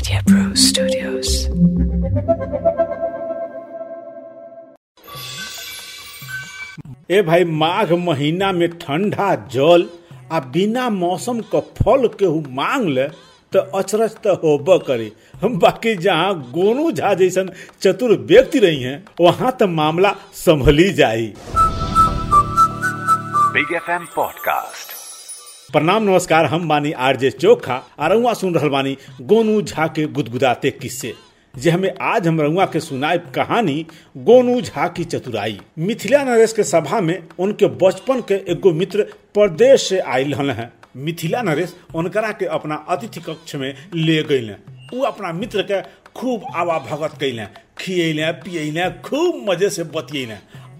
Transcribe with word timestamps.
Media 0.00 0.22
Pro 0.24 0.54
Studios. 0.54 1.48
ए 7.10 7.20
भाई 7.26 7.44
माघ 7.60 7.92
महीना 8.08 8.50
में 8.52 8.68
ठंडा 8.78 9.34
जल 9.54 9.86
आ 10.32 10.40
बिना 10.56 10.88
मौसम 10.98 11.40
क 11.54 11.60
फल 11.80 12.06
केहू 12.18 12.42
मांग 12.58 12.86
ले 12.98 13.06
तो 13.52 13.58
अचरज 13.78 14.14
तो 14.24 14.34
होब 14.44 14.70
करे 14.86 15.10
हम 15.42 15.58
बाकी 15.64 15.94
जहाँ 16.06 16.34
गोनू 16.56 16.90
झा 16.92 17.12
जैसन 17.22 17.50
चतुर 17.82 18.16
व्यक्ति 18.30 18.58
रही 18.66 18.82
हैं 18.82 19.02
वहाँ 19.20 19.50
तो 19.60 19.66
मामला 19.80 20.14
संभली 20.46 20.92
जाई 21.02 21.32
Big 23.54 23.70
FM 23.84 24.04
Podcast. 24.16 24.92
प्रणाम, 25.72 26.02
नमस्कार। 26.02 26.44
हम 26.44 26.66
बानी 26.68 26.90
आरजे 26.92 27.30
चोखा 27.30 27.74
आ 28.00 28.32
सुन 28.34 28.54
रहल 28.54 28.68
बानी 28.68 28.96
गोनू 29.22 29.60
झा 29.62 29.86
के 29.86 30.06
गुदगुदाते 30.06 30.70
किस्से। 30.70 31.12
जे 31.54 31.70
हमें 31.70 31.92
आज 32.02 32.26
हम 32.28 32.40
रउआ 32.40 32.64
के 32.66 32.80
सुनाए 32.80 33.18
कहानी 33.34 33.86
गोनू 34.16 34.60
झा 34.60 34.86
की 34.88 35.04
चतुराई। 35.04 35.58
मिथिला 35.78 36.22
नरेश 36.24 36.52
के 36.52 36.64
सभा 36.64 37.00
में 37.00 37.22
उनके 37.38 37.66
बचपन 37.82 38.20
के 38.28 38.34
एगो 38.52 38.72
मित्र 38.72 39.02
प्रदेश 39.34 39.88
से 39.88 39.98
आयल 39.98 40.34
हैं। 40.34 40.70
मिथिला 40.96 41.42
नरेश 41.42 41.74
उनकरा 41.94 42.32
के 42.32 42.46
अपना 42.58 42.84
अतिथि 42.90 43.20
कक्ष 43.20 43.54
में 43.54 43.74
ले 43.94 44.22
गई 44.22 44.50
उ 44.94 45.02
अपना 45.06 45.32
मित्र 45.32 45.62
के 45.62 45.80
खूब 46.16 46.44
आवा 46.54 46.78
भगत 46.90 47.16
कैले 47.20 47.44
खियले 47.78 48.32
पियले 48.42 48.90
खूब 49.00 49.44
मज़े 49.50 49.68
से 49.70 49.84
बतियले 49.96 50.34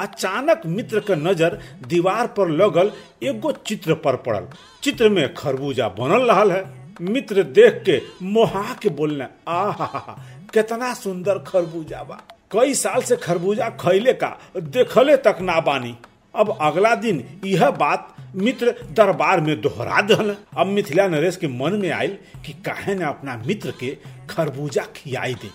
अचानक 0.00 0.62
मित्र 0.66 1.00
के 1.00 1.16
नज़र 1.16 1.58
दीवार 1.86 2.26
पर 2.26 2.48
लगल 2.48 2.90
एगो 3.22 3.52
चित्र 3.66 3.94
पर 3.94 4.16
पड़ल। 4.16 4.48
चित्र 4.82 5.08
में 5.08 5.34
खरबूजा 5.34 5.88
बनल 5.88 6.30
रहा 6.30 6.42
है। 6.54 6.64
मित्र 7.00 7.42
देख 7.42 7.82
के 7.86 8.00
मोहा 8.22 8.74
के 8.74 8.88
बोलने, 8.88 9.26
आहा, 9.48 10.16
कितना 10.54 10.92
सुंदर 10.94 11.38
खरबूजा 11.38 12.02
बा। 12.02 12.20
कई 12.52 12.74
साल 12.74 13.02
से 13.02 13.16
खरबूजा 13.16 13.68
खैले 13.80 14.12
का, 14.12 14.36
देखले 14.56 15.16
तक 15.16 15.38
ना 15.40 15.60
बानी। 15.60 15.96
अब 16.34 16.56
अगला 16.60 16.94
दिन 16.94 17.22
यह 17.44 17.70
बात 17.70 18.14
मित्र 18.36 18.74
दरबार 18.92 19.40
में 19.40 19.60
दोहरा 19.60 20.00
दल 20.00 20.34
अब 20.56 20.66
मिथिला 20.66 21.06
नरेश 21.08 21.36
के 21.36 21.48
मन 21.48 21.78
में 21.82 21.90
आयल 21.90 22.16
कि 22.46 22.52
काहे 22.66 22.94
न 22.94 23.02
अपना 23.02 23.36
मित्र 23.46 23.70
के 23.80 23.96
खरबूजा 24.30 24.82
खियाई 24.96 25.34
दे। 25.34 25.50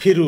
फिर 0.00 0.20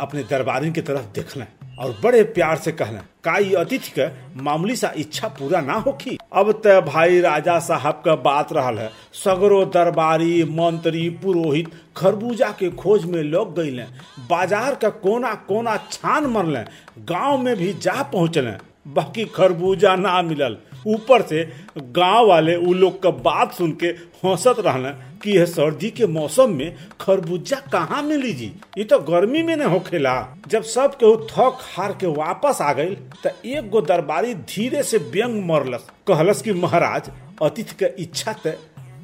अपने 0.00 0.22
दरबारी 0.22 0.72
के 0.72 0.80
तरफ़ 0.80 1.12
देखलें। 1.14 1.46
और 1.78 1.96
बड़े 2.02 2.22
प्यार 2.24 2.56
से 2.56 2.72
कहना 2.72 3.04
का 3.24 3.32
अतिथि 3.60 3.92
के 3.98 4.06
मामूली 4.42 4.76
सा 4.76 4.92
इच्छा 4.96 5.28
पूरा 5.28 5.60
ना 5.60 5.74
होखी। 5.76 6.16
अब 6.32 6.50
ते 6.58 6.80
भाई 6.82 7.20
राजा 7.20 7.58
साहब 7.58 8.02
का 8.04 8.14
बात 8.16 8.52
रहा 8.52 8.70
है। 8.70 8.90
सगरो 9.14 9.64
दरबारी, 9.66 10.44
मंत्री, 10.44 11.08
पुरोहित, 11.22 11.70
खरबूजा 11.96 12.50
के 12.50 12.70
खोज 12.72 13.04
में 13.04 13.22
लोग 13.22 13.54
गईले। 13.56 13.82
बाज़ार 14.30 14.74
का 14.74 14.88
कोना 15.00 15.34
कोना 15.48 15.76
छान 15.90 16.26
मरल। 16.26 16.64
गाँव 17.08 17.38
में 17.38 17.56
भी 17.56 17.72
जा 17.72 18.02
पहुँचल। 18.02 18.54
बाकी 18.86 19.24
खरबूजा 19.34 19.96
ना 19.96 20.20
मिलल। 20.22 20.56
ऊपर 20.86 21.22
से 21.22 21.44
गाँव 21.78 22.26
वाले 22.26 22.56
उ 22.56 22.72
लोग 22.72 23.02
का 23.02 23.10
बात 23.24 23.54
सुन 23.54 23.72
के 23.72 23.86
हंसत 24.24 24.56
रहने 24.58 24.90
कि 25.22 25.30
यह 25.30 25.44
सर्दी 25.44 25.90
के 25.90 26.06
मौसम 26.06 26.54
में 26.54 26.76
खरबूजा 27.00 27.56
कहाँ 27.72 28.02
मिली 28.02 28.32
जी? 28.32 28.52
ये 28.78 28.84
तो 28.84 28.98
गर्मी 28.98 29.42
में 29.42 29.54
न 29.56 29.62
होखेला। 29.62 30.14
जब 30.48 30.62
सब 30.62 30.94
केहू 30.94 31.16
थक 31.30 31.58
हार 31.76 31.92
के 31.92 32.06
वापस 32.06 32.58
आ 32.62 32.72
गई 32.72 32.94
तो 33.24 33.30
एक 33.46 33.70
गो 33.70 33.80
दरबारी 33.80 34.34
धीरे 34.34 34.82
से 34.82 34.98
व्यंग 34.98 35.42
मरलस। 35.44 35.90
कहलस 36.08 36.42
कि, 36.42 36.52
महाराज 36.52 37.10
अतिथि 37.42 37.74
के 37.82 38.02
इच्छा 38.02 38.32
ते 38.46 38.56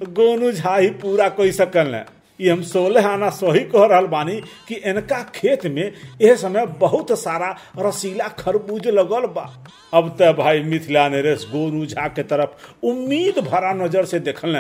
गोनू 0.09 0.53
झा 0.53 0.77
ही 0.77 0.91
पूरा 1.01 1.29
कोई 1.29 1.53
सकल 1.53 1.95
न 1.95 2.05
ये 2.41 2.51
हम 2.51 2.63
सोलह 2.63 3.07
आना 3.09 3.29
सही 3.31 3.61
कह 3.71 3.87
रहा 3.87 4.01
बानी 4.13 4.41
कि 4.69 4.75
इनका 4.91 5.23
खेत 5.35 5.67
में 5.67 5.93
यह 6.23 6.35
समय 6.37 6.67
बहुत 6.81 7.13
सारा 7.21 7.55
रसीला 7.79 8.29
खरबूज 8.39 8.89
लगल 8.89 9.27
बा। 9.35 9.47
अब 9.95 10.17
त 10.21 10.33
भाई 10.39 10.63
मिथिला 10.63 11.09
नरेश 11.09 11.47
गोनू 11.53 11.85
झा 11.87 12.07
के 12.09 12.23
तरफ़ 12.25 12.87
उम्मीद 12.87 13.39
भरा 13.49 13.73
नज़र 13.75 14.05
से 14.05 14.21
देखल 14.21 14.57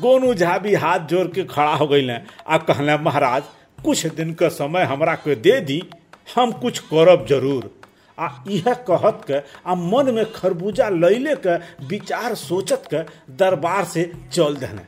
गोनू 0.00 0.34
झा 0.34 0.56
भी 0.58 0.74
हाथ 0.74 1.06
जोड़ 1.08 1.26
के 1.28 1.44
खड़ा 1.44 1.74
हो 1.74 1.86
गई 1.86 2.08
आ 2.08 2.56
कहले 2.58 2.96
महाराज, 2.98 3.42
कुछ 3.84 4.06
दिन 4.06 4.32
का 4.34 4.48
समय 4.48 4.82
हमरा 4.84 5.14
के 5.14 5.34
दे 5.36 5.60
दी, 5.60 5.82
हम 6.34 6.52
कुछ 6.52 6.78
करब 6.92 7.26
ज़रूर। 7.28 7.70
आ 8.18 8.28
यह 8.48 8.74
कहत 8.88 9.20
के 9.26 9.38
आ 9.70 9.74
मन 9.74 10.10
में 10.14 10.24
खरबूजा 10.32 10.88
लैले 10.88 11.34
के 11.46 11.56
विचार 11.86 12.34
सोचत 12.34 12.82
के 12.92 13.02
दरबार 13.36 13.84
से 13.84 14.10
चल 14.32 14.56
देने 14.56 14.82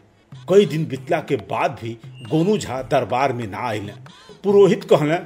कई 0.49 0.67
दिन 0.67 0.85
बितला 0.87 1.21
के 1.21 1.37
बाद 1.51 1.79
भी 1.83 1.93
गोनू 2.31 2.57
झा 2.59 2.81
दरबार 2.83 3.33
में 3.33 3.47
ना 3.47 3.67
आइले। 3.69 3.93
पुरोहित 4.45 4.85
कहले, 4.85 5.17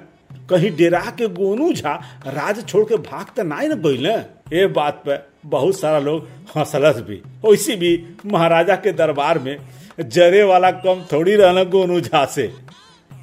कहीं 0.50 0.70
डेरा 0.76 1.00
के 1.18 1.28
गोनू 1.28 1.72
झा 1.72 1.94
राज 2.26 2.64
छोड़ 2.68 2.84
के 2.84 2.96
भाग 2.98 3.26
तो 3.36 3.42
ना 3.42 3.60
न 3.62 3.80
गईले 3.82 4.14
ये 4.56 4.66
बात 4.68 5.02
पे 5.06 5.18
बहुत 5.48 5.78
सारा 5.80 5.98
लोग 5.98 6.28
हंसलस 6.56 6.96
भी। 7.00 7.22
वैसे 7.44 7.76
भी 7.76 7.92
महाराजा 8.26 8.76
के 8.76 8.92
दरबार 8.92 9.38
में 9.38 9.56
जरे 10.00 10.42
वाला 10.42 10.70
कम 10.70 11.04
थोड़ी 11.12 11.34
रहना 11.36 11.64
गोनू 11.66 12.00
झा 12.00 12.24
से। 12.26 12.52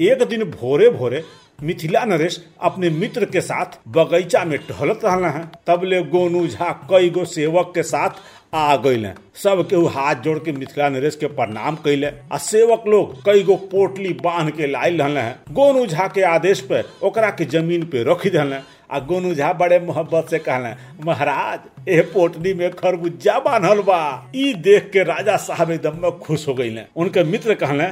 एक 0.02 0.24
दिन 0.24 0.44
भोरे 0.52 0.90
भोरे 0.90 1.24
मिथिला 1.60 2.04
नरेश 2.06 2.40
अपने 2.62 2.90
मित्र 2.90 3.26
के 3.26 3.42
साथ 3.42 3.78
बगीचा 3.88 4.44
में 4.46 4.58
टहलत 4.60 5.00
रहना 5.06 5.30
है। 5.30 5.44
तब 5.68 5.84
ले 5.84 6.02
गोनू 6.04 6.46
झा 6.48 6.72
कई 6.90 7.10
गो 7.10 7.24
सेवक 7.26 7.72
के 7.76 7.84
साथ 7.84 8.20
आ 8.56 8.76
गईले। 8.76 9.10
सब 9.36 9.66
के 9.70 9.76
हाथ 9.90 10.16
जोड़ 10.16 10.38
के 10.40 10.52
मिथिला 10.52 10.90
नरेश 10.90 11.16
के 11.16 11.28
प्रणाम 11.28 11.76
कैले 11.76 12.12
आ 12.34 12.38
सेवक 12.38 12.84
लोग 12.88 13.16
कई 13.26 13.44
गो 13.44 13.56
पोटली 13.72 14.14
बाँध 14.24 14.52
के 14.52 14.68
लायल 14.68 15.02
रहले 15.02 15.20
हैं। 15.20 15.36
गोनू 15.52 15.86
झा 15.86 16.08
के 16.08 16.22
आदेश 16.26 16.62
पे 16.62 16.84
ओकरा 17.04 17.30
के 17.30 17.46
ज़मीन 17.46 17.86
पे 17.86 18.04
रखी 18.04 18.30
दिले 18.30 18.60
आ 18.92 19.00
गोनू 19.00 19.34
झा 19.34 19.52
बड़े 19.54 19.80
मोहब्बत 19.80 20.30
से 20.30 20.40
कहले, 20.40 20.70
महाराज, 21.06 21.60
ए 21.90 22.02
पोटली 22.14 22.54
में 22.54 22.70
खरबूजा 22.72 23.40
बांधल 23.40 23.82
बा। 23.82 24.30
देख 24.36 24.90
के 24.94 25.04
राजा 25.04 25.36
साहब 25.38 25.72
एकदम 25.72 26.10
खुश 26.20 26.48
हो 26.48 26.54
गईले। 26.54 26.84
उनके 26.96 27.24
मित्र 27.24 27.54
कहले 27.54 27.88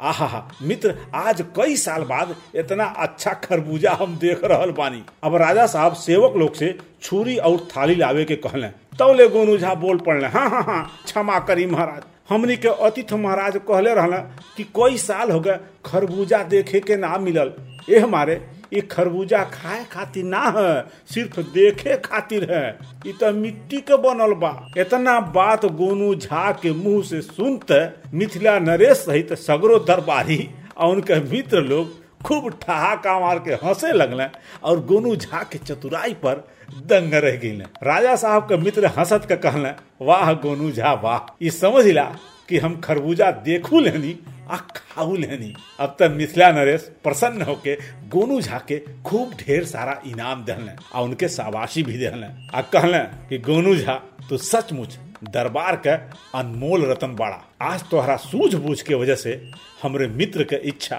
आहा 0.00 0.42
मित्र, 0.62 0.94
आज 1.14 1.42
कई 1.56 1.76
साल 1.76 2.02
बाद 2.04 2.34
इतना 2.54 2.84
अच्छा 2.84 3.32
खरबूजा 3.44 3.92
हम 4.00 4.16
देख 4.18 4.44
रहा 4.44 4.66
बानी। 4.78 5.02
अब 5.24 5.34
राजा 5.36 5.66
साहब 5.66 5.94
सेवक 5.96 6.36
लोग 6.36 6.54
से 6.54 6.76
छुरी 7.02 7.36
और 7.38 7.56
थाली 7.76 7.94
लावे 7.94 8.24
के 8.24 8.36
कहले, 8.36 8.68
तौले 8.98 9.28
गोनू 9.28 9.56
झा 9.58 9.74
बोल 9.74 9.98
पड़ले 9.98 10.26
हाँ 10.28 10.48
हाँ 10.50 10.62
हाँ 10.62 10.82
क्षमा 11.04 11.38
करी 11.40 11.66
महाराज। 11.66 12.02
हमनी 12.28 12.56
के 12.56 12.68
अतिथि 12.86 13.14
महाराज 13.14 13.56
कहले 13.68 13.94
रहना 13.94 14.18
कि 14.56 14.64
कई 14.76 14.98
साल 14.98 15.30
हो 15.30 15.40
गए 15.40 15.58
खरबूजा 15.86 16.42
देखे 16.44 16.80
के 16.80 16.96
ना 16.96 17.16
मिलल। 17.18 17.52
एह 17.90 18.04
हमारे 18.04 18.34
ये 18.74 18.80
खरबूजा 18.90 19.42
खाए 19.52 19.84
खातिर 19.92 20.24
ना 20.24 20.42
है, 20.56 20.84
सिर्फ़ 21.14 21.40
देखे 21.40 21.96
खातिर 22.04 22.50
है। 22.52 22.66
ये 23.06 23.12
तो 23.20 23.32
मिट्टी 23.32 23.80
के 23.80 23.96
बनल 24.02 24.32
बा। 24.40 24.50
इतना 24.78 25.18
बात 25.34 25.64
गोनू 25.80 26.14
झा 26.14 26.50
के 26.62 26.72
मुँह 26.72 27.02
से 27.02 27.20
सुनते, 27.22 27.84
मिथिला 28.16 28.58
नरेश 28.58 28.96
सहित 28.98 29.32
सगरो 29.40 29.78
दरबारी 29.84 30.48
और 30.76 30.94
उनके 30.96 31.20
मित्र 31.30 31.60
लोग 31.62 32.02
खूब 32.24 32.48
ठहाका 32.62 33.18
मार 33.20 33.38
के 33.38 33.54
हंसे 33.64 33.92
लगले 33.92 34.24
और 34.64 34.84
गोनू 34.86 35.14
झा 35.16 35.42
के 35.52 35.58
चतुराई 35.58 36.14
पर 36.24 36.44
दंग 36.90 37.14
रह 37.14 37.36
गई 37.36 37.56
राजा 37.82 38.14
साहब 38.16 38.42
के 38.48 38.56
मित्र 38.56 38.86
हंसत 38.98 39.24
के 39.28 39.36
कहले, 39.36 39.70
वाह 40.02 40.32
गोनू 40.32 40.70
झा, 40.70 40.92
वाह। 40.94 41.34
ये 41.42 41.50
समझ 41.50 41.86
ला 41.86 42.04
कि 42.48 42.58
हम 42.58 42.80
खरबूजा 42.80 43.30
देखू 43.30 43.80
लेनी 43.80 44.18
आ 44.50 44.56
खाऊ 44.56 45.16
लेनी। 45.16 45.54
अब 45.80 45.96
तक 45.98 46.10
मिथिला 46.12 46.50
नरेश 46.52 46.90
प्रसन्न 47.02 47.42
होके, 47.42 47.74
गोनू 48.08 48.40
झा 48.40 48.58
के 48.58 48.78
खूब 49.04 49.34
ढेर 49.34 49.64
सारा 49.64 50.00
इनाम 50.06 50.44
दहले, 50.44 50.72
आ 50.94 51.00
उनके 51.00 51.28
शाबाशी 51.28 51.82
भी 51.82 51.98
दहले। 51.98 52.26
आ 52.54 52.60
कहले 52.60 52.98
कि 52.98 53.38
गोनू 53.38 53.76
झा, 53.76 53.94
तू 54.28 54.36
सचमुच 54.36 54.98
दरबार 55.24 55.76
के 55.76 55.94
अनमोल 56.38 56.84
रतन 56.84 57.14
बाड़ा। 57.16 57.40
आज 57.62 57.84
तोहरा 57.90 58.16
सूझबूझ 58.16 58.80
के 58.82 58.94
वजह 58.94 59.14
से 59.14 59.50
हमरे 59.82 60.08
मित्र 60.08 60.44
के 60.44 60.56
इच्छा 60.56 60.96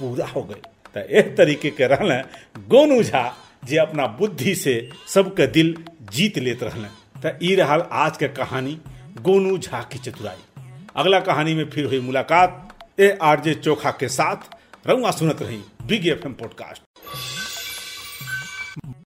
पूरा 0.00 0.26
हो 0.26 0.42
गई। 0.42 0.60
तो 0.94 1.00
एक 1.00 1.36
तरीके 1.36 1.70
के 1.70 1.86
रहले 1.86 2.20
गोनू 2.68 3.02
झा, 3.02 3.34
जे 3.64 3.76
अपना 3.76 4.06
बुद्धि 4.06 4.54
से 4.54 4.90
सबके 5.08 5.46
दिल 5.46 5.76
जीत 6.12 6.38
लेते 6.38 6.66
रहले। 6.66 6.88
तो 7.22 7.38
ई 7.42 7.54
रहल 7.54 7.82
आज 7.92 8.16
के 8.16 8.28
कहानी 8.28 8.78
गोनू 9.20 9.58
झा 9.58 9.82
की 9.82 9.98
चतुराई। 9.98 10.42
अगला 10.96 11.20
कहानी 11.20 11.54
में 11.54 11.68
फिर 11.70 11.86
हुई 11.86 12.00
मुलाकात, 12.00 12.68
ए 12.98 13.18
आरजे 13.22 13.54
चोखा 13.54 13.90
के 13.90 14.08
साथ। 14.08 14.36
रंगा 14.86 15.10
सुनत 15.10 15.42
रही 15.42 15.60
बिग 15.86 16.06
एफ़ 16.08 16.26
एम 16.26 16.32
पॉडकास्ट 16.32 16.82